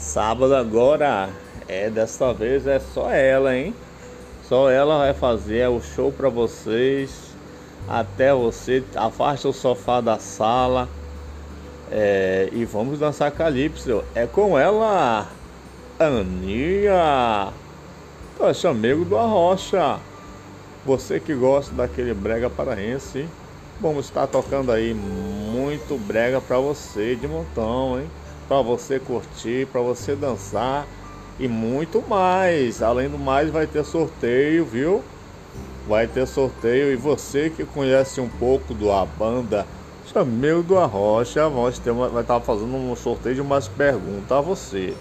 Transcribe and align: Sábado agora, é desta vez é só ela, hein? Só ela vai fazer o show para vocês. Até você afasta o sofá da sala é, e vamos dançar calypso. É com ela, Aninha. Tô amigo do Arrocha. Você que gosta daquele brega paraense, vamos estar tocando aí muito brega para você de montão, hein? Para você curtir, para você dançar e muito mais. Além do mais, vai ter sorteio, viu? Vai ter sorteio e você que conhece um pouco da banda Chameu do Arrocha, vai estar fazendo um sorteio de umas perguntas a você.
Sábado 0.00 0.56
agora, 0.56 1.28
é 1.68 1.90
desta 1.90 2.32
vez 2.32 2.66
é 2.66 2.80
só 2.80 3.10
ela, 3.10 3.54
hein? 3.54 3.74
Só 4.48 4.70
ela 4.70 4.96
vai 4.96 5.12
fazer 5.12 5.68
o 5.68 5.78
show 5.78 6.10
para 6.10 6.30
vocês. 6.30 7.36
Até 7.86 8.32
você 8.32 8.82
afasta 8.96 9.46
o 9.46 9.52
sofá 9.52 10.00
da 10.00 10.18
sala 10.18 10.88
é, 11.92 12.48
e 12.50 12.64
vamos 12.64 12.98
dançar 12.98 13.30
calypso. 13.30 14.02
É 14.14 14.26
com 14.26 14.58
ela, 14.58 15.28
Aninha. 15.98 17.52
Tô 18.38 18.68
amigo 18.68 19.04
do 19.04 19.18
Arrocha. 19.18 20.00
Você 20.86 21.20
que 21.20 21.34
gosta 21.34 21.74
daquele 21.74 22.14
brega 22.14 22.48
paraense, 22.48 23.28
vamos 23.78 24.06
estar 24.06 24.26
tocando 24.26 24.72
aí 24.72 24.94
muito 24.94 25.98
brega 25.98 26.40
para 26.40 26.58
você 26.58 27.14
de 27.14 27.28
montão, 27.28 28.00
hein? 28.00 28.10
Para 28.50 28.62
você 28.62 28.98
curtir, 28.98 29.68
para 29.68 29.80
você 29.80 30.16
dançar 30.16 30.84
e 31.38 31.46
muito 31.46 32.02
mais. 32.08 32.82
Além 32.82 33.08
do 33.08 33.16
mais, 33.16 33.48
vai 33.48 33.64
ter 33.64 33.84
sorteio, 33.84 34.64
viu? 34.64 35.04
Vai 35.86 36.08
ter 36.08 36.26
sorteio 36.26 36.90
e 36.90 36.96
você 36.96 37.48
que 37.48 37.64
conhece 37.64 38.20
um 38.20 38.28
pouco 38.28 38.74
da 38.74 39.06
banda 39.06 39.64
Chameu 40.04 40.64
do 40.64 40.76
Arrocha, 40.76 41.48
vai 41.48 41.70
estar 42.22 42.40
fazendo 42.40 42.74
um 42.74 42.96
sorteio 42.96 43.36
de 43.36 43.40
umas 43.40 43.68
perguntas 43.68 44.32
a 44.32 44.40
você. 44.40 44.96